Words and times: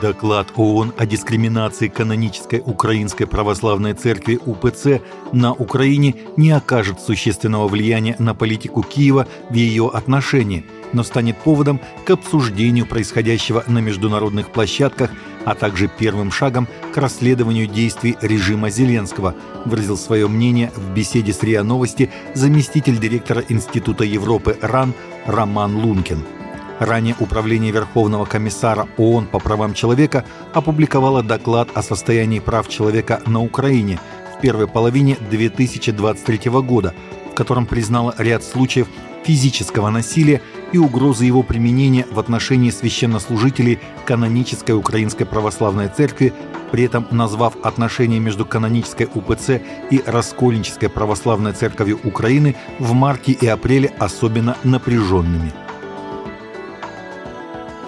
Доклад 0.00 0.52
ООН 0.56 0.92
о 0.98 1.06
дискриминации 1.06 1.88
канонической 1.88 2.62
Украинской 2.64 3.24
Православной 3.24 3.94
Церкви 3.94 4.38
УПЦ 4.44 5.00
на 5.32 5.52
Украине 5.52 6.14
не 6.36 6.50
окажет 6.50 7.00
существенного 7.00 7.68
влияния 7.68 8.16
на 8.18 8.34
политику 8.34 8.82
Киева 8.82 9.26
в 9.48 9.54
ее 9.54 9.88
отношении, 9.92 10.66
но 10.92 11.02
станет 11.02 11.36
поводом 11.38 11.80
к 12.04 12.10
обсуждению 12.10 12.86
происходящего 12.86 13.64
на 13.66 13.78
международных 13.78 14.50
площадках, 14.50 15.10
а 15.44 15.54
также 15.54 15.88
первым 15.88 16.30
шагом 16.30 16.68
к 16.92 16.96
расследованию 16.96 17.66
действий 17.66 18.16
режима 18.20 18.70
Зеленского, 18.70 19.34
выразил 19.64 19.96
свое 19.96 20.28
мнение 20.28 20.72
в 20.76 20.92
беседе 20.92 21.32
с 21.32 21.42
РИА 21.42 21.62
Новости 21.62 22.10
заместитель 22.34 22.98
директора 22.98 23.42
Института 23.48 24.04
Европы 24.04 24.58
РАН 24.60 24.94
Роман 25.26 25.76
Лункин– 25.76 26.22
Ранее 26.78 27.16
Управление 27.18 27.72
Верховного 27.72 28.26
комиссара 28.26 28.86
ООН 28.98 29.26
по 29.26 29.38
правам 29.38 29.72
человека 29.72 30.26
опубликовало 30.52 31.22
доклад 31.22 31.70
о 31.74 31.82
состоянии 31.82 32.38
прав 32.38 32.68
человека 32.68 33.22
на 33.26 33.42
Украине 33.42 33.98
в 34.36 34.40
первой 34.42 34.68
половине 34.68 35.16
2023 35.30 36.50
года, 36.60 36.92
в 37.30 37.34
котором 37.34 37.64
признало 37.64 38.14
ряд 38.18 38.44
случаев 38.44 38.88
физического 39.24 39.88
насилия 39.88 40.42
и 40.72 40.78
угрозы 40.78 41.24
его 41.24 41.42
применения 41.42 42.06
в 42.10 42.20
отношении 42.20 42.70
священнослужителей 42.70 43.80
канонической 44.04 44.76
Украинской 44.76 45.24
Православной 45.24 45.88
Церкви, 45.88 46.34
при 46.70 46.84
этом 46.84 47.06
назвав 47.10 47.56
отношения 47.64 48.20
между 48.20 48.44
канонической 48.44 49.08
УПЦ 49.12 49.62
и 49.90 50.02
Раскольнической 50.04 50.90
Православной 50.90 51.52
Церковью 51.54 51.98
Украины 52.04 52.54
в 52.78 52.92
марте 52.92 53.32
и 53.32 53.46
апреле 53.46 53.92
особенно 53.98 54.56
напряженными– 54.62 55.52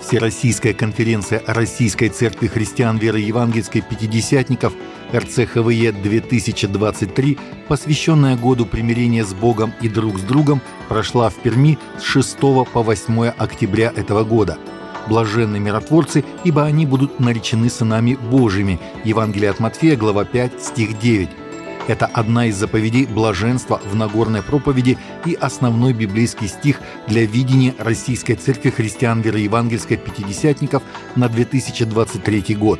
Всероссийская 0.08 0.72
конференция 0.72 1.42
Российской 1.46 2.08
Церкви 2.08 2.46
Христиан 2.46 2.96
Веры 2.96 3.20
Евангельской 3.20 3.82
Пятидесятников 3.82 4.72
РЦХВЕ-2023, 5.12 7.38
посвященная 7.68 8.38
году 8.38 8.64
примирения 8.64 9.22
с 9.22 9.34
Богом 9.34 9.74
и 9.82 9.88
друг 9.90 10.18
с 10.18 10.22
другом, 10.22 10.62
прошла 10.88 11.28
в 11.28 11.34
Перми 11.34 11.78
с 11.98 12.04
6 12.04 12.38
по 12.38 12.64
8 12.64 13.32
октября 13.36 13.92
этого 13.94 14.24
года. 14.24 14.56
Блаженны 15.08 15.58
миротворцы, 15.58 16.24
ибо 16.42 16.64
они 16.64 16.86
будут 16.86 17.20
наречены 17.20 17.68
сынами 17.68 18.14
Божьими. 18.14 18.80
Евангелие 19.04 19.50
от 19.50 19.60
Матфея, 19.60 19.94
глава 19.94 20.24
5, 20.24 20.62
стих 20.62 20.98
9. 20.98 21.28
Это 21.88 22.04
одна 22.04 22.46
из 22.46 22.56
заповедей 22.56 23.06
блаженства 23.06 23.80
в 23.82 23.96
Нагорной 23.96 24.42
проповеди 24.42 24.98
и 25.24 25.32
основной 25.32 25.94
библейский 25.94 26.46
стих 26.46 26.80
для 27.08 27.24
видения 27.24 27.74
Российской 27.78 28.34
Церкви 28.34 28.68
Христиан 28.68 29.22
Вероевангельской 29.22 29.96
Пятидесятников 29.96 30.82
на 31.16 31.30
2023 31.30 32.54
год. 32.56 32.78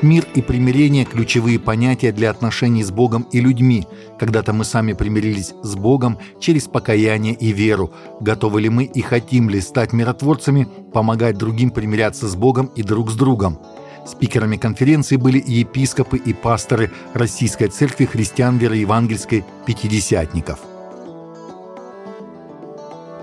Мир 0.00 0.26
и 0.34 0.40
примирение– 0.40 1.04
ключевые 1.06 1.58
понятия 1.58 2.12
для 2.12 2.30
отношений 2.30 2.82
с 2.82 2.90
Богом 2.90 3.26
и 3.32 3.40
людьми. 3.40 3.86
Когда-то 4.18 4.54
мы 4.54 4.64
сами 4.64 4.94
примирились 4.94 5.54
с 5.62 5.74
Богом 5.74 6.18
через 6.40 6.64
покаяние 6.64 7.34
и 7.34 7.52
веру. 7.52 7.92
Готовы 8.20 8.62
ли 8.62 8.70
мы 8.70 8.84
и 8.84 9.00
хотим 9.02 9.50
ли 9.50 9.60
стать 9.60 9.92
миротворцами, 9.92 10.68
помогать 10.92 11.36
другим 11.36 11.70
примиряться 11.70 12.26
с 12.26 12.36
Богом 12.36 12.66
и 12.76 12.82
друг 12.82 13.10
с 13.10 13.14
другом? 13.14 13.58
Спикерами 14.06 14.56
конференции 14.56 15.16
были 15.16 15.42
епископы 15.44 16.16
и 16.16 16.32
пасторы 16.32 16.92
Российской 17.12 17.68
Церкви 17.68 18.04
Христиан 18.04 18.56
Вероевангельской 18.58 19.44
Пятидесятников. 19.66 20.60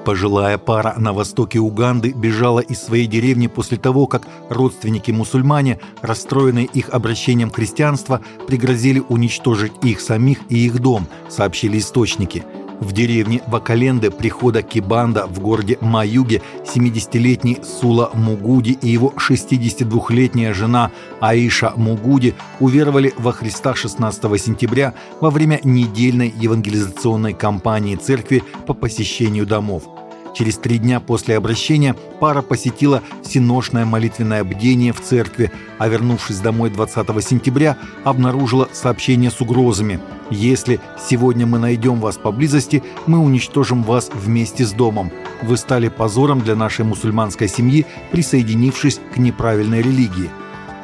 Пожилая 0.05 0.57
пара 0.57 0.95
на 0.97 1.13
востоке 1.13 1.59
Уганды 1.59 2.11
бежала 2.11 2.59
из 2.59 2.81
своей 2.81 3.07
деревни 3.07 3.47
после 3.47 3.77
того, 3.77 4.05
как 4.05 4.23
родственники-мусульмане, 4.49 5.79
расстроенные 6.01 6.65
их 6.65 6.89
обращением 6.89 7.49
к 7.49 7.55
христианству, 7.55 8.19
пригрозили 8.45 9.01
уничтожить 9.07 9.71
их 9.81 10.01
самих 10.01 10.39
и 10.49 10.65
их 10.65 10.79
дом, 10.79 11.07
сообщили 11.29 11.79
источники– 11.79 12.43
в 12.83 12.91
деревне 12.91 13.41
Вакаленде 13.47 14.11
прихода 14.11 14.61
Кибанда 14.61 15.25
в 15.25 15.39
городе 15.39 15.77
Маюге 15.81 16.41
70-летний 16.63 17.59
Сула 17.63 18.11
Мугуди 18.13 18.77
и 18.81 18.89
его 18.89 19.13
62-летняя 19.17 20.53
жена 20.53 20.91
Аиша 21.19 21.73
Мугуди 21.75 22.35
уверовали 22.59 23.13
во 23.17 23.31
Христа 23.31 23.73
16 23.73 24.41
сентября 24.41 24.93
во 25.19 25.29
время 25.29 25.59
недельной 25.63 26.33
евангелизационной 26.37 27.33
кампании 27.33 27.95
церкви 27.95 28.43
по 28.67 28.73
посещению 28.73 29.45
домов. 29.45 29.92
Через 30.33 30.57
три 30.57 30.79
дня 30.79 30.99
после 30.99 31.37
обращения 31.37 31.95
пара 32.19 32.41
посетила 32.41 33.03
всеношное 33.23 33.85
молитвенное 33.85 34.43
бдение 34.43 34.91
в 34.91 34.99
церкви, 34.99 35.51
а 35.77 35.87
вернувшись 35.87 36.39
домой 36.39 36.71
20 36.71 37.23
сентября, 37.23 37.77
обнаружила 38.03 38.67
сообщение 38.71 39.29
с 39.29 39.41
угрозами. 39.41 39.99
«Если 40.31 40.79
сегодня 41.07 41.45
мы 41.45 41.59
найдем 41.59 41.99
вас 41.99 42.17
поблизости, 42.17 42.81
мы 43.05 43.19
уничтожим 43.19 43.83
вас 43.83 44.09
вместе 44.13 44.65
с 44.65 44.71
домом. 44.71 45.11
Вы 45.43 45.57
стали 45.57 45.89
позором 45.89 46.41
для 46.41 46.55
нашей 46.55 46.83
мусульманской 46.83 47.47
семьи, 47.47 47.85
присоединившись 48.11 48.99
к 49.13 49.17
неправильной 49.17 49.83
религии». 49.83 50.31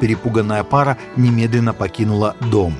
Перепуганная 0.00 0.64
пара 0.64 0.96
немедленно 1.16 1.74
покинула 1.74 2.36
дом. 2.50 2.74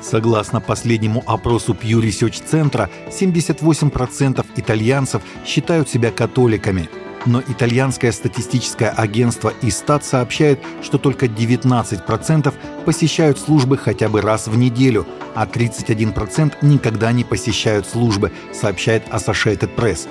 Согласно 0.00 0.60
последнему 0.60 1.22
опросу 1.26 1.74
Pew 1.74 2.00
Research 2.00 2.42
центра, 2.46 2.88
78% 3.08 4.44
итальянцев 4.56 5.22
считают 5.44 5.88
себя 5.88 6.10
католиками. 6.10 6.88
Но 7.26 7.42
итальянское 7.42 8.12
статистическое 8.12 8.90
агентство 8.90 9.52
Истат 9.60 10.04
сообщает, 10.04 10.60
что 10.82 10.96
только 10.96 11.26
19% 11.26 12.54
посещают 12.86 13.38
службы 13.38 13.76
хотя 13.76 14.08
бы 14.08 14.22
раз 14.22 14.46
в 14.46 14.56
неделю, 14.56 15.06
а 15.34 15.46
31% 15.46 16.54
никогда 16.62 17.12
не 17.12 17.24
посещают 17.24 17.86
службы, 17.86 18.32
сообщает 18.54 19.06
Associated 19.08 19.74
Press. 19.76 20.08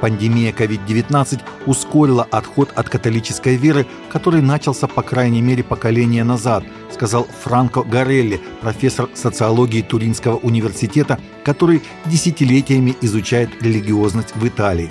Пандемия 0.00 0.52
COVID-19 0.52 1.40
ускорила 1.66 2.26
отход 2.30 2.70
от 2.74 2.88
католической 2.88 3.56
веры, 3.56 3.86
который 4.10 4.42
начался 4.42 4.86
по 4.86 5.02
крайней 5.02 5.42
мере 5.42 5.62
поколение 5.62 6.24
назад, 6.24 6.64
сказал 6.92 7.26
Франко 7.42 7.82
Гарелли, 7.82 8.40
профессор 8.60 9.08
социологии 9.14 9.82
Туринского 9.82 10.36
университета, 10.36 11.18
который 11.44 11.82
десятилетиями 12.06 12.96
изучает 13.00 13.50
религиозность 13.62 14.34
в 14.34 14.46
Италии. 14.46 14.90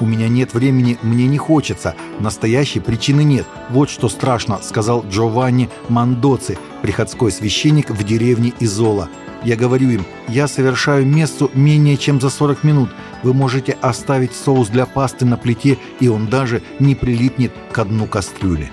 «У 0.00 0.06
меня 0.06 0.28
нет 0.28 0.52
времени, 0.52 0.98
мне 1.02 1.28
не 1.28 1.38
хочется. 1.38 1.94
Настоящей 2.18 2.80
причины 2.80 3.22
нет. 3.22 3.46
Вот 3.70 3.88
что 3.88 4.08
страшно»,— 4.08 4.58
сказал 4.62 5.04
Джованни 5.08 5.70
Мандоци, 5.88 6.58
приходской 6.82 7.30
священник 7.30 7.90
в 7.90 8.02
деревне 8.02 8.52
Изола. 8.58 9.08
Я 9.44 9.56
говорю 9.56 9.90
им, 9.90 10.04
я 10.28 10.46
совершаю 10.46 11.04
мессу 11.04 11.50
менее 11.54 11.96
чем 11.96 12.20
за 12.20 12.30
40 12.30 12.64
минут. 12.64 12.90
Вы 13.22 13.34
можете 13.34 13.72
оставить 13.80 14.32
соус 14.32 14.68
для 14.68 14.86
пасты 14.86 15.24
на 15.24 15.36
плите, 15.36 15.78
и 16.00 16.08
он 16.08 16.28
даже 16.28 16.62
не 16.78 16.94
прилипнет 16.94 17.52
к 17.72 17.84
дну 17.84 18.06
кастрюли. 18.06 18.70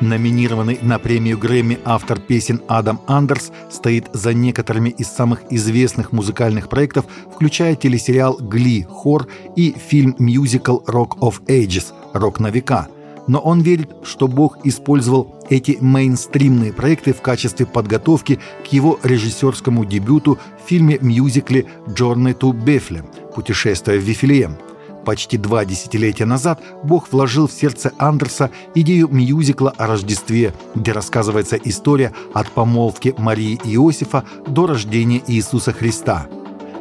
Номинированный 0.00 0.78
на 0.82 0.98
премию 0.98 1.38
Грэмми 1.38 1.78
автор 1.84 2.20
песен 2.20 2.60
Адам 2.68 3.00
Андерс 3.06 3.50
стоит 3.70 4.08
за 4.12 4.34
некоторыми 4.34 4.90
из 4.90 5.08
самых 5.08 5.50
известных 5.50 6.12
музыкальных 6.12 6.68
проектов, 6.68 7.06
включая 7.34 7.76
телесериал 7.76 8.36
«Гли», 8.38 8.86
«Хор» 8.88 9.26
и 9.56 9.74
фильм-мюзикл 9.74 10.80
«Rock 10.86 11.18
of 11.20 11.42
Ages» 11.46 11.94
«Рок 12.12 12.40
на 12.40 12.48
века», 12.48 12.88
но 13.26 13.38
он 13.40 13.60
верит, 13.60 13.90
что 14.04 14.28
Бог 14.28 14.58
использовал 14.64 15.34
эти 15.48 15.78
мейнстримные 15.80 16.72
проекты 16.72 17.12
в 17.12 17.20
качестве 17.20 17.66
подготовки 17.66 18.38
к 18.64 18.72
его 18.72 18.98
режиссерскому 19.02 19.84
дебюту 19.84 20.38
в 20.64 20.68
фильме-мюзикле 20.68 21.66
«Journey 21.86 22.36
to 22.38 22.52
Bethlehem» 22.52 23.06
«Путешествие 23.34 23.98
в 23.98 24.02
Вифлеем». 24.02 24.56
Почти 25.04 25.38
два 25.38 25.64
десятилетия 25.64 26.24
назад 26.24 26.60
Бог 26.82 27.12
вложил 27.12 27.46
в 27.46 27.52
сердце 27.52 27.92
Андерса 27.96 28.50
идею 28.74 29.06
мюзикла 29.08 29.72
о 29.76 29.86
Рождестве, 29.86 30.52
где 30.74 30.90
рассказывается 30.90 31.54
история 31.56 32.12
от 32.34 32.50
помолвки 32.50 33.14
Марии 33.16 33.60
и 33.62 33.76
Иосифа 33.76 34.24
до 34.48 34.66
рождения 34.66 35.22
Иисуса 35.28 35.72
Христа. 35.72 36.26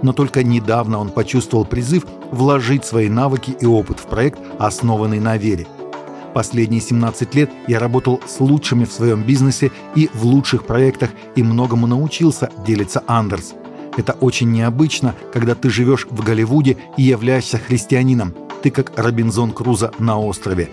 Но 0.02 0.12
только 0.12 0.44
недавно 0.44 0.98
он 0.98 1.10
почувствовал 1.10 1.66
призыв 1.66 2.06
вложить 2.32 2.84
свои 2.84 3.10
навыки 3.10 3.56
и 3.60 3.66
опыт 3.68 4.00
в 4.00 4.08
проект, 4.08 4.40
основанный 4.58 5.20
на 5.20 5.38
вере. 5.38 5.68
Последние 6.36 6.82
17 6.82 7.34
лет 7.34 7.50
я 7.66 7.80
работал 7.80 8.20
с 8.28 8.42
лучшими 8.42 8.84
в 8.84 8.92
своем 8.92 9.24
бизнесе 9.24 9.72
и 9.96 10.10
в 10.14 10.26
лучших 10.26 10.66
проектах 10.66 11.12
и 11.38 11.42
многому 11.42 11.88
научился, 11.88 12.52
делится 12.68 13.06
Андерс. 13.08 13.54
Это 13.96 14.12
очень 14.20 14.52
необычно, 14.52 15.16
когда 15.32 15.56
ты 15.56 15.70
живешь 15.70 16.06
в 16.10 16.22
Голливуде 16.26 16.76
и 16.98 17.04
являешься 17.04 17.58
христианином. 17.58 18.34
Ты 18.62 18.70
как 18.70 18.92
Робинзон 19.00 19.54
Крузо 19.54 19.94
на 19.98 20.20
острове. 20.20 20.68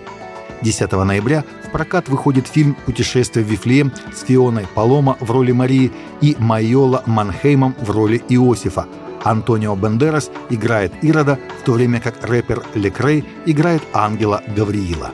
10 0.63 0.91
ноября 0.91 1.45
в 1.65 1.71
прокат 1.71 2.09
выходит 2.09 2.45
фильм 2.47 2.75
«Путешествие 2.85 3.45
в 3.45 3.47
Вифлеем» 3.49 3.93
с 4.13 4.25
Фионой 4.25 4.67
Палома 4.75 5.15
в 5.21 5.31
роли 5.31 5.53
Марии 5.53 5.93
и 6.19 6.35
Майола 6.39 7.03
Манхеймом 7.05 7.73
в 7.79 7.89
роли 7.89 8.21
Иосифа. 8.27 8.85
Антонио 9.23 9.77
Бендерас 9.77 10.29
играет 10.49 10.91
Ирода, 11.01 11.39
в 11.61 11.63
то 11.63 11.71
время 11.71 12.01
как 12.01 12.21
рэпер 12.21 12.63
Лекрей 12.73 13.23
играет 13.45 13.81
ангела 13.93 14.43
Гавриила. 14.53 15.13